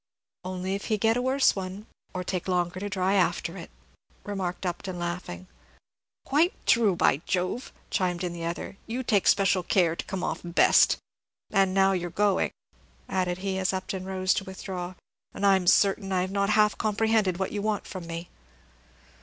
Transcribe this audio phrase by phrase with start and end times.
[0.43, 3.69] "Only if he get a worse one, or take longer to dry after it,"
[4.23, 5.45] remarked Upton, laughing.
[6.25, 10.39] "Quite true, by Jove!" chimed in the other; "you take special care to come off
[10.43, 10.97] best.
[11.51, 12.49] And now you 're going,"
[13.07, 14.95] added he, as Upton rose to withdraw,
[15.35, 18.31] "and I'm certain that I have not half comprehended what you want from me."